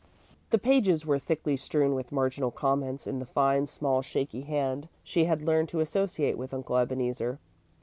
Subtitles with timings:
[0.49, 5.25] The pages were thickly strewn with marginal comments in the fine, small, shaky hand she
[5.25, 7.37] had learned to associate with Uncle Ebeneezer.